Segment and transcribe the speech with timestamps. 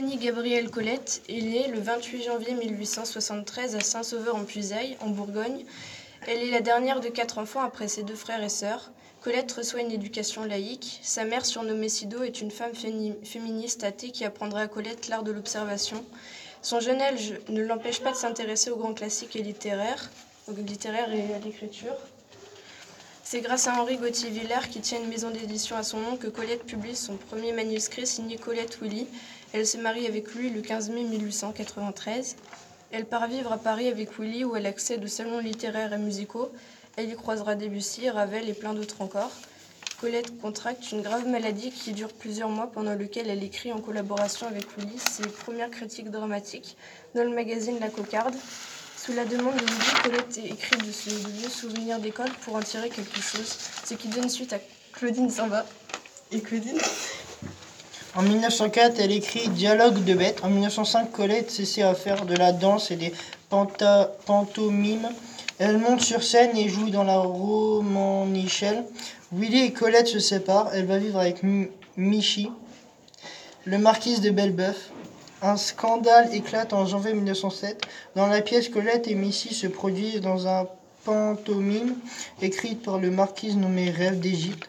[0.00, 5.66] Eugénie Gabrielle Colette est née le 28 janvier 1873 à Saint-Sauveur-en-Puisaye, en Bourgogne.
[6.26, 8.92] Elle est la dernière de quatre enfants après ses deux frères et sœurs.
[9.20, 11.00] Colette reçoit une éducation laïque.
[11.02, 15.32] Sa mère, surnommée Sido, est une femme féministe athée qui apprendra à Colette l'art de
[15.32, 16.02] l'observation.
[16.62, 20.10] Son jeune âge ne l'empêche pas de s'intéresser aux grands classiques et littéraires,
[20.48, 21.96] littéraires et à l'écriture.
[23.32, 26.64] C'est grâce à Henri Gauthier-Villers, qui tient une maison d'édition à son nom, que Colette
[26.64, 29.06] publie son premier manuscrit signé Colette Willy.
[29.52, 32.34] Elle se marie avec lui le 15 mai 1893.
[32.90, 36.50] Elle part vivre à Paris avec Willy, où elle accède aux salons littéraires et musicaux.
[36.96, 39.30] Elle y croisera Debussy, Ravel et plein d'autres encore.
[40.00, 44.48] Colette contracte une grave maladie qui dure plusieurs mois, pendant lequel elle écrit en collaboration
[44.48, 46.76] avec Willy ses premières critiques dramatiques
[47.14, 48.34] dans le magazine La Cocarde.
[49.02, 52.90] Sous la demande de Willy, Colette écrit de, ce, vieux souvenirs d'école pour en tirer
[52.90, 54.58] quelque chose, ce qui donne suite à
[54.92, 55.64] Claudine Samba.
[56.30, 56.78] Et Claudine?
[58.14, 60.40] En 1904, elle écrit Dialogue de bêtes.
[60.42, 63.14] En 1905, Colette cessait à faire de la danse et des
[64.26, 65.08] pantomimes.
[65.58, 68.84] Elle monte sur scène et joue dans la romanichelle.
[69.32, 70.68] Willy et Colette se séparent.
[70.74, 71.42] Elle va vivre avec
[71.96, 72.50] Michi,
[73.64, 74.90] le marquise de Bellebeuf.
[75.42, 77.86] Un scandale éclate en janvier 1907.
[78.14, 80.66] Dans la pièce, Colette et Missy se produisent dans un
[81.06, 81.96] pantomime
[82.42, 84.68] écrite par le marquis nommé Rêve d'Égypte.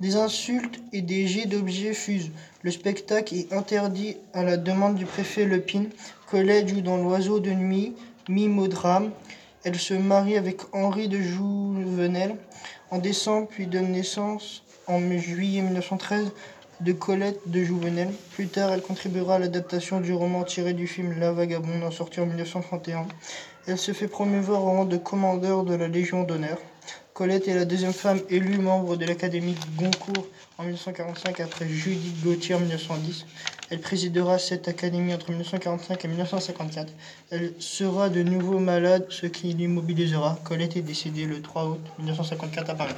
[0.00, 2.32] Des insultes et des jets d'objets fusent.
[2.62, 5.90] Le spectacle est interdit à la demande du préfet Lepine.
[6.28, 7.94] Colette joue dans L'Oiseau de nuit,
[8.28, 9.12] mime au drame.
[9.62, 12.34] Elle se marie avec Henri de Jouvenel
[12.90, 16.32] en décembre, puis donne naissance en juillet 1913
[16.80, 18.08] de Colette de Jouvenel.
[18.32, 22.20] Plus tard, elle contribuera à l'adaptation du roman tiré du film La Vagabonde, en sorti
[22.20, 23.06] en 1931.
[23.66, 26.58] Elle se fait promouvoir au rang de commandeur de la Légion d'honneur.
[27.12, 32.54] Colette est la deuxième femme élue membre de l'Académie Goncourt en 1945 après Judith Gauthier
[32.54, 33.26] en 1910.
[33.68, 36.92] Elle présidera cette académie entre 1945 et 1954.
[37.30, 40.38] Elle sera de nouveau malade, ce qui l'immobilisera.
[40.44, 42.94] Colette est décédée le 3 août 1954 à Paris.